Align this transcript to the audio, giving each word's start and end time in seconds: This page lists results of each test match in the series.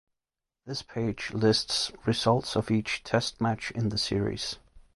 This 0.65 0.81
page 0.81 1.31
lists 1.31 1.91
results 2.07 2.55
of 2.55 2.71
each 2.71 3.03
test 3.03 3.39
match 3.39 3.69
in 3.69 3.89
the 3.89 3.99
series. 3.99 4.57